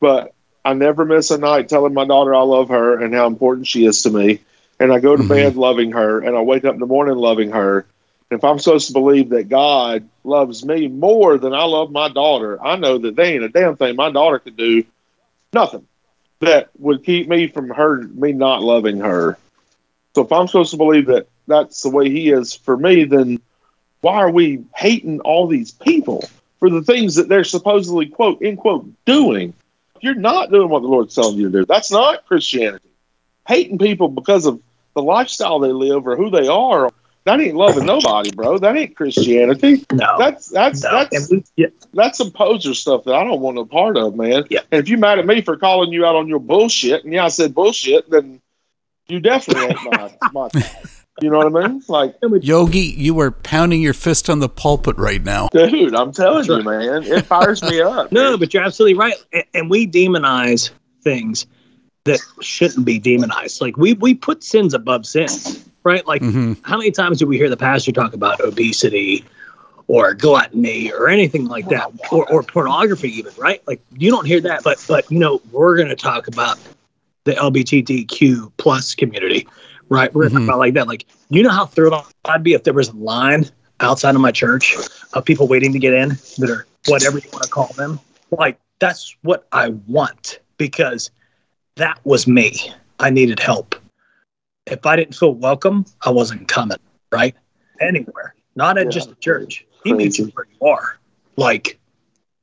[0.00, 0.32] But
[0.64, 3.84] I never miss a night telling my daughter I love her and how important she
[3.86, 4.40] is to me.
[4.78, 5.28] And I go to Mhm.
[5.28, 7.86] bed loving her and I wake up in the morning loving her.
[8.32, 12.62] If I'm supposed to believe that God loves me more than I love my daughter,
[12.62, 14.84] I know that there ain't a damn thing my daughter could do,
[15.52, 15.86] nothing,
[16.40, 19.38] that would keep me from her, me not loving her.
[20.14, 23.40] So if I'm supposed to believe that that's the way he is for me, then
[24.00, 28.56] why are we hating all these people for the things that they're supposedly quote in
[28.56, 29.54] quote doing?
[30.00, 31.64] You're not doing what the Lord's telling you to do.
[31.64, 32.88] That's not Christianity.
[33.46, 34.60] Hating people because of
[34.94, 36.90] the lifestyle they live or who they are,
[37.24, 38.58] that ain't loving nobody, bro.
[38.58, 39.84] That ain't Christianity.
[39.92, 41.06] no, That's that's no.
[41.10, 44.44] that's we, yeah, that's some poser stuff that I don't want a part of, man.
[44.50, 44.60] Yeah.
[44.70, 47.24] And if you're mad at me for calling you out on your bullshit, and yeah,
[47.24, 48.40] I said bullshit, then
[49.08, 50.64] you definitely ain't my, my type.
[51.20, 51.82] You know what I mean?
[51.88, 55.48] Like, Yogi, you are pounding your fist on the pulpit right now.
[55.52, 58.10] dude, I'm telling you, man, it fires me up.
[58.12, 58.38] no, man.
[58.40, 59.14] but you're absolutely right.
[59.32, 60.70] And, and we demonize
[61.02, 61.46] things
[62.04, 63.60] that shouldn't be demonized.
[63.60, 66.06] Like we we put sins above sins, right?
[66.06, 69.24] Like hmm how many times do we hear the pastor talk about obesity
[69.88, 71.90] or gluttony or anything like that?
[72.10, 73.60] Or, or pornography even right?
[73.66, 76.58] Like you don't hear that but but you know we're going to talk about
[77.24, 79.46] the lgbtq plus community
[79.88, 80.12] right?
[80.14, 80.38] We're going to Mhm.
[80.40, 80.88] talk about like that.
[80.88, 81.94] Like you know how thrilled
[82.26, 83.44] i'd be if there was a line
[83.80, 84.80] outside of my church
[85.12, 88.00] of people waiting to get in that are whatever you want to call them?
[88.30, 91.10] Like that's what i want because
[91.76, 92.72] that was me.
[92.98, 93.74] I needed help
[94.66, 96.78] if I didn't feel welcome, I wasn't coming,
[97.10, 97.34] right?
[97.80, 98.90] Anywhere, not at Yeah.
[98.90, 99.66] just a church.
[99.84, 100.98] He meets you where you are.
[101.36, 101.78] Like,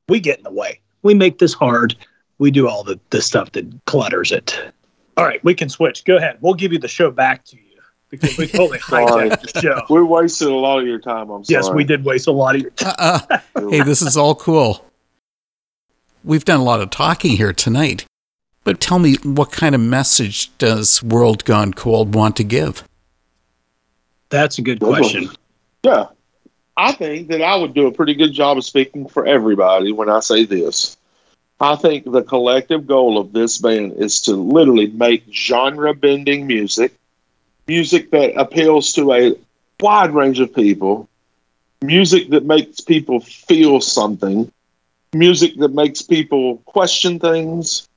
[0.08, 0.80] we get in the way.
[1.02, 1.96] We make this hard.
[2.38, 4.58] We do all the, the stuff that clutters it.
[5.16, 6.04] All right, we can switch.
[6.04, 6.38] Go ahead.
[6.40, 7.62] We'll give you the show back to you
[8.10, 9.82] because we totally hijacked the show.
[9.90, 11.30] We wasted a lot of your time.
[11.30, 11.62] I'm sorry.
[11.62, 12.94] Yes, we did waste a lot of your time.
[12.98, 13.38] Uh-uh.
[13.70, 14.84] Hey, this is all cool.
[16.24, 18.04] We've done a lot of talking here tonight.
[18.70, 22.84] But tell me, what kind of message does World Gone Cold want to give?
[24.28, 25.00] That's a good Good one.
[25.00, 25.28] question.
[25.82, 26.06] Yeah.
[26.76, 30.08] I think that I would do a pretty good job of speaking for everybody when
[30.08, 30.96] I say this.
[31.58, 36.94] I think the collective goal of this band is to literally make genre bending music,
[37.66, 39.34] music that appeals to a
[39.80, 41.08] wide range of people,
[41.82, 44.48] music that makes people feel something,
[45.12, 47.88] music that makes people question things,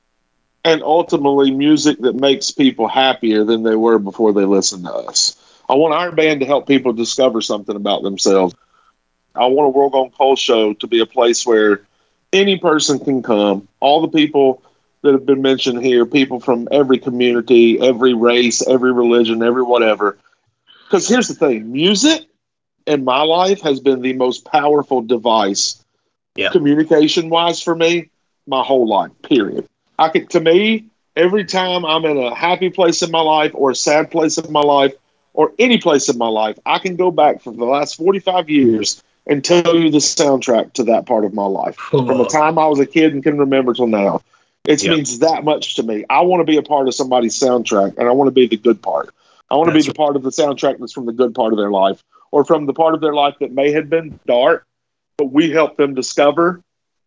[0.64, 5.36] and ultimately music that makes people happier than they were before they listened to us.
[5.68, 8.54] I want our band to help people discover something about themselves.
[9.34, 11.82] I want a World Gone Cold show to be a place where
[12.32, 13.68] any person can come.
[13.80, 14.62] All the people
[15.02, 20.16] that have been mentioned here, people from every community, every race, every religion, every whatever.
[20.84, 22.26] Because here's the thing music
[22.86, 25.82] in my life has been the most powerful device
[26.36, 26.50] Yeah.
[26.50, 28.10] communication wise for me
[28.46, 29.66] my whole life, period.
[29.98, 33.70] I could to me, every time I'm in a happy place in my life or
[33.70, 34.94] a sad place in my life
[35.32, 39.02] or any place in my life, I can go back for the last 45 years
[39.26, 41.76] and tell you the soundtrack to that part of my life.
[41.92, 42.06] Oh.
[42.06, 44.20] From the time I was a kid and can remember till now.
[44.66, 44.92] It Yeah.
[44.92, 46.04] means that much to me.
[46.08, 48.56] I want to be a part of somebody's soundtrack and I want to be the
[48.56, 49.10] good part.
[49.50, 51.58] I want to be the part of the soundtrack that's from the good part of
[51.58, 52.02] their life
[52.32, 54.64] or from the part of their life that may have been dark,
[55.18, 56.60] but we helped them discover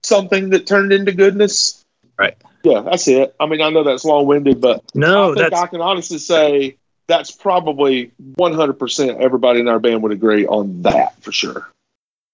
[0.03, 1.83] something that turned into goodness.
[2.17, 2.37] Right.
[2.67, 3.35] Yeah, that's it.
[3.39, 6.77] I mean, I know that's long winded, but no, I think I can honestly say
[7.07, 11.67] that's probably 100% everybody in our band would agree on that for sure.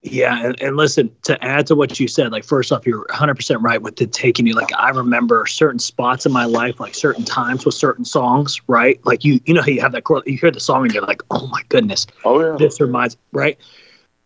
[0.02, 3.62] Yeah, and, and listen, to add to what you said, like first off, you're 100%
[3.62, 4.54] right with the taking you.
[4.54, 9.00] Like I remember certain spots in my life, like certain times with certain songs, right?
[9.06, 11.22] Like you, you know, how you have that, you hear the song and you're like,
[11.32, 12.58] oh my goodness, Oh, yeah.
[12.58, 13.58] this reminds, right?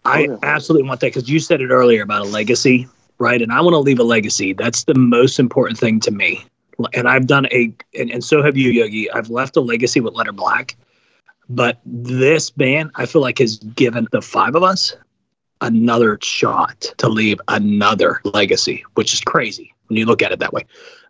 [0.06, 0.38] I Oh, yeah.
[0.44, 2.88] absolutely want that because you said it earlier about a legacy,
[3.20, 3.42] right?
[3.42, 4.54] And I want to leave a legacy.
[4.54, 6.46] That's the most important thing to me.
[6.94, 9.10] And I've done a, and, and so have you, Yogi.
[9.12, 10.76] I've left a legacy with Letter Black,
[11.50, 14.96] but this band, I feel like, has given the five of us
[15.62, 20.54] another shot to leave another legacy, which is crazy when you look at it that
[20.54, 20.66] way.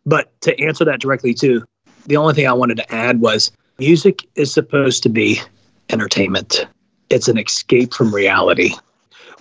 [0.06, 1.65] But to answer that directly, too,
[2.06, 5.41] the only thing I wanted to add was music is supposed to be
[5.89, 6.65] entertainment,
[7.10, 8.74] it's an escape from reality.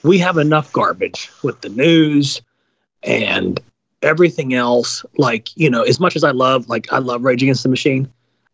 [0.02, 2.40] We have enough garbage with the news
[3.06, 3.60] and
[4.02, 5.04] everything else.
[5.16, 8.10] Like, you know, as much as I love, like, I love Rage Against the Machine,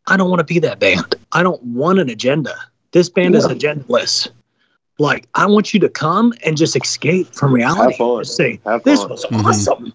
[0.06, 1.14] I don't want to be that band.
[1.32, 2.54] I don't want an agenda.
[2.92, 4.28] This band is agendaless.
[4.98, 7.92] Like, I want you to come and just escape from reality.
[7.92, 8.24] Have fun.
[8.24, 9.10] Just say, Have this fun.
[9.10, 9.44] was Mhm.
[9.44, 9.92] awesome.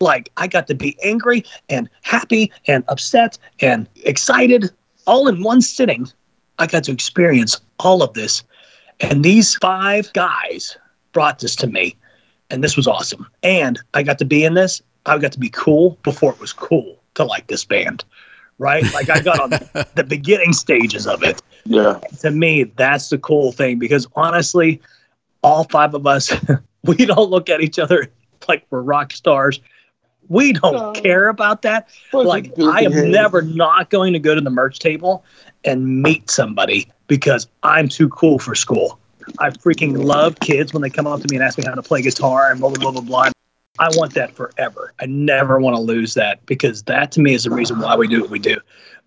[0.00, 4.70] Like, I got to be angry and happy and upset and excited
[5.06, 6.08] all in one sitting.
[6.58, 8.42] I got to experience all of this.
[9.00, 10.76] And these five guys
[11.12, 11.96] brought this to me.
[12.50, 13.26] And this was awesome.
[13.42, 14.80] And I got to be in this.
[15.04, 18.04] I got to be cool before it was cool to like this band.
[18.58, 18.84] Right?
[18.94, 19.50] Like I got on
[19.94, 22.00] the beginning stages of it Yeah.
[22.20, 24.80] to me, that's the cool thing because honestly,
[25.42, 26.32] all five of us,
[26.84, 28.08] we don't look at each other
[28.48, 29.60] like we're rock stars.
[30.28, 30.92] We don't No.
[30.92, 31.88] care about that.
[32.12, 35.24] Like, I am never not going to go to the merch table
[35.64, 38.98] and meet somebody because I'm too cool for school.
[39.38, 41.82] I freaking love kids when they come up to me and ask me how to
[41.82, 43.30] play guitar and blah, blah, blah, blah, blah.
[43.78, 44.94] I want that forever.
[45.00, 48.08] I never want to lose that because that to me is the reason why we
[48.08, 48.56] do what we do.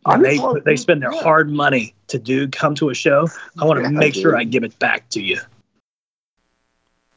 [0.05, 3.27] Uh, I they they spend their hard money to do come to a show.
[3.59, 4.37] I want to Yeah, make sure.
[4.37, 5.39] I give it back to you.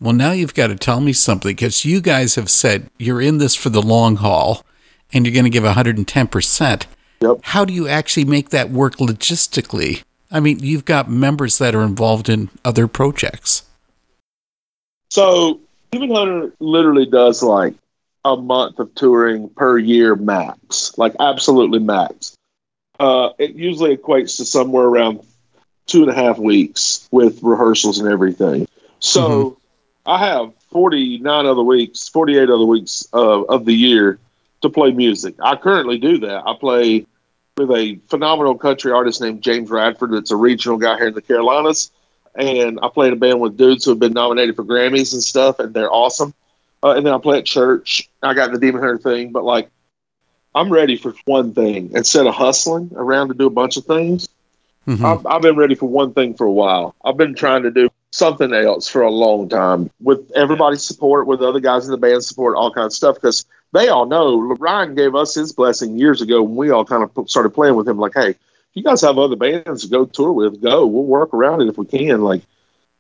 [0.00, 3.38] Well, now you've got to tell me something because you guys have said you're in
[3.38, 4.64] this for the long haul
[5.12, 6.86] and you're going to give 110%.
[7.20, 7.36] Yep.
[7.42, 10.02] How do you actually make that work logistically?
[10.32, 13.64] I mean, you've got members that are involved in other projects.
[15.10, 17.74] So Demon Hunter literally does like
[18.24, 22.34] a month of touring per year max, like absolutely max.
[22.98, 25.20] Uh, it usually equates to somewhere around
[25.86, 28.66] two and a half weeks with rehearsals and everything.
[29.00, 29.58] So
[30.06, 34.18] I have 49 other weeks, 48 other weeks uh, of the year
[34.62, 35.34] to play music.
[35.42, 36.44] I currently do that.
[36.46, 37.06] I play
[37.56, 41.22] with a phenomenal country artist named James Radford, that's a regional guy here in the
[41.22, 41.90] Carolinas
[42.34, 45.22] and I play in a band with dudes who have been nominated for Grammys and
[45.22, 46.34] stuff, and they're awesome.
[46.82, 48.08] Uh, and then I play at church.
[48.22, 49.70] I got the Demon Hunter thing, but like,
[50.54, 54.28] I'm ready for one thing instead of hustling around to do a bunch of things.
[54.86, 55.04] Mhm.
[55.04, 56.94] I've, I've been ready for one thing for a while.
[57.04, 61.42] I've been trying to do something else for a long time with everybody's support, with
[61.42, 63.16] other guys in the band support, all kinds of stuff.
[63.16, 67.02] Because they all know Ryan gave us his blessing years ago when we all kind
[67.02, 67.98] of started playing with him.
[67.98, 68.38] Like, hey, if
[68.74, 70.86] you guys have other bands to go tour with, go.
[70.86, 72.22] We'll work around it if we can.
[72.22, 72.42] Like,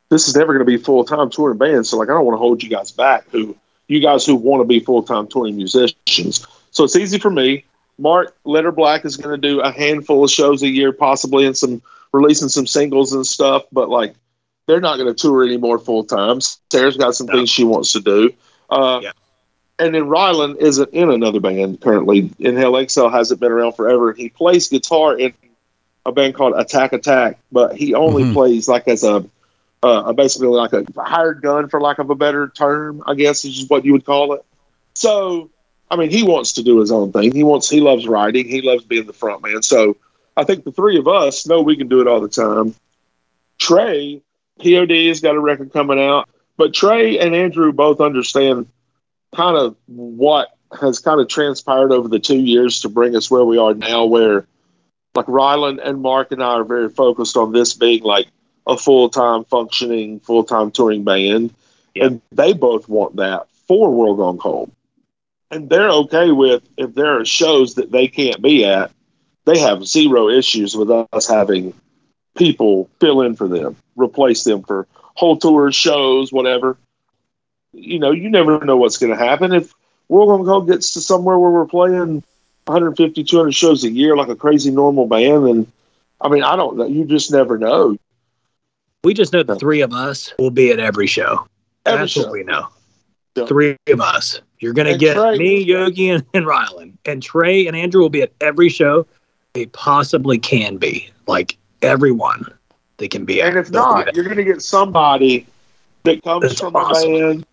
[0.08, 1.90] this is never going to be full time touring bands.
[1.90, 3.28] So, like, I don't want to hold you guys back.
[3.30, 3.56] Who
[3.88, 6.46] you guys who want to be full time touring musicians.
[6.70, 7.64] So it's easy for me.
[7.98, 11.56] Mark Letter Black is going to do a handful of shows a year, possibly, and
[11.56, 13.64] some releasing some singles and stuff.
[13.70, 14.14] But like,
[14.66, 16.40] they're not going to tour anymore full time.
[16.70, 17.34] Sarah's got some No.
[17.34, 18.32] things she wants to do.
[18.70, 19.12] Uh, Yeah.
[19.78, 22.30] And then Ryland isn't in another band currently.
[22.38, 24.12] Inhale Exhale hasn't been around forever.
[24.12, 25.32] He plays guitar in
[26.06, 28.32] a band called Attack Attack, but he only Mhm.
[28.34, 29.24] plays like as a
[29.84, 33.68] uh, basically like a hired gun, for lack of a better term, I guess is
[33.68, 34.44] what you would call it.
[34.94, 35.50] So,
[35.90, 37.32] I mean, he wants to do his own thing.
[37.34, 38.46] He wants, he loves writing.
[38.46, 39.60] He loves being the front man.
[39.64, 39.96] So,
[40.36, 42.76] I think the three of us know we can do it all the time.
[43.58, 44.20] Traa,
[44.60, 48.68] POD has got a record coming out, but Traa and Andrew both understand
[49.34, 50.48] kind of what
[50.80, 54.04] has kind of transpired over the two years to bring us where we are now,
[54.04, 54.46] where
[55.14, 58.28] like Ryland and Mark and I are very focused on this being like
[58.66, 61.54] a full time functioning, full time touring band.
[61.94, 62.06] Yeah.
[62.06, 64.72] And they both want that for World Gone Cold.
[65.50, 68.90] And they're okay with if there are shows that they can't be at,
[69.44, 71.74] they have zero issues with us having
[72.34, 76.76] people fill in for them, replace them for whole tours, shows, whatever.
[77.72, 79.52] You know, you never know what's going to happen.
[79.52, 79.72] If
[80.08, 82.22] World Cold gets to somewhere where we're playing
[82.66, 85.72] 150, 200 shows a year like a crazy normal band, then
[86.20, 86.86] I mean, I don't know.
[86.86, 87.96] You just never know.
[89.04, 91.46] We just know the three of us will be at every show.
[91.84, 92.22] Every That's show.
[92.22, 92.68] what we know.
[93.34, 93.46] Yeah.
[93.46, 94.40] Three of us.
[94.58, 96.98] You're gonna get Traa- me, Yogi, and, and Ryland.
[97.04, 99.06] And Traa and Andrew will be at every show
[99.54, 101.10] they possibly can be.
[101.26, 102.46] Like everyone
[103.02, 103.42] they can be.
[103.42, 105.44] And if not, you're going to get somebody
[106.04, 107.14] that comes That's from awesome.
[107.14, 107.46] a band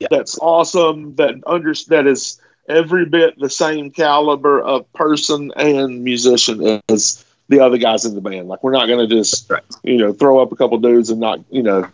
[0.00, 0.08] Yeah.
[0.10, 2.40] that's awesome, that under that is
[2.70, 8.22] every bit the same caliber of person and musician as the other guys in the
[8.22, 8.48] band.
[8.48, 9.62] Like we're not going to just Right.
[9.82, 11.86] you know throw up a couple dudes and not you know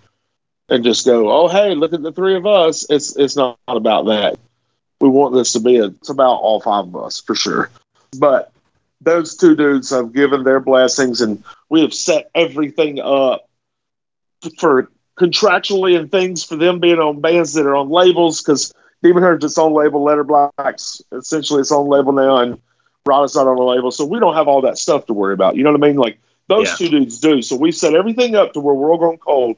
[0.69, 2.87] and just go, oh hey, look at the three of us.
[2.89, 4.39] It's it's not about that.
[5.01, 7.71] We want this to be a, it's about all five of us for sure.
[8.21, 8.53] But
[9.01, 13.49] those two dudes have given their blessings and we have set everything up
[14.59, 18.73] for contractually and things for them being on bands that are on labels because
[19.03, 22.61] Demon Hunter's its own label, Letter Blacks essentially its own label now, and
[23.07, 25.57] Rada's not on a label, so we don't have all that stuff to worry about.
[25.57, 25.97] You know what I mean?
[25.97, 26.77] Like those Yeah.
[26.77, 27.41] two dudes do.
[27.43, 29.57] So we set everything up to where World Gone Cold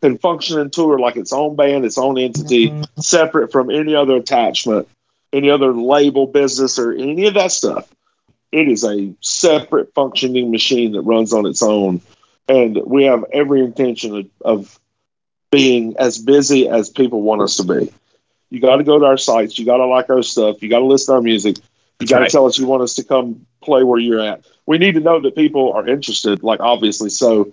[0.00, 3.00] can function and tour like its own band, its own entity, mm-hmm.
[3.00, 4.86] separate from any other attachment,
[5.32, 7.88] any other label business, or any of that stuff.
[8.54, 12.00] It is a separate functioning machine that runs on its own.
[12.48, 14.80] And we have every intention of, of
[15.50, 17.92] being as busy as people want us to be.
[18.50, 19.58] You got to go to our sites.
[19.58, 20.62] You got to like our stuff.
[20.62, 21.56] You got to listen to our music.
[21.98, 22.30] You got to right.
[22.30, 24.44] tell us you want us to come play where you're at.
[24.66, 27.10] We need to know that people are interested, like obviously.
[27.10, 27.52] So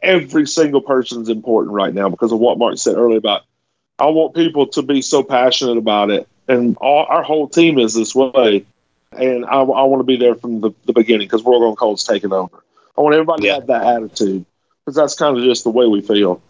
[0.00, 3.42] every single person's important right now because of what Mark said earlier about
[3.98, 6.26] I want people to be so passionate about it.
[6.48, 8.64] And all, our whole team is this way.
[9.12, 12.04] And I, I want to be there from the, the beginning because World Gone Cold's
[12.04, 12.62] taking over.
[12.96, 13.54] I want everybody Yeah.
[13.54, 14.44] to have that attitude
[14.84, 16.40] because that's kind of just the way we feel.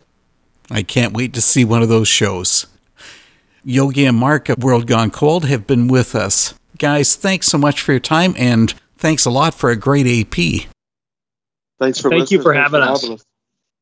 [0.70, 2.66] I can't wait to see one of those shows.
[3.64, 6.54] Yogi and Mark of World Gone Cold have been with us.
[6.78, 10.68] Guys, thanks so much for your time and thanks a lot for a great AP.
[11.78, 13.00] Thanks for Thank you for Thanks having us.
[13.02, 13.24] having us.